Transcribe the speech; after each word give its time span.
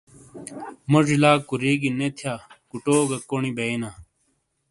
موزی 0.91 1.17
لا 1.23 1.31
کوریگی 1.47 1.89
نے 1.99 2.07
تھیا 2.17 2.33
کوٹو 2.69 2.97
گہ 3.09 3.17
کونی 3.29 3.51
بئیناں۔ 3.57 3.95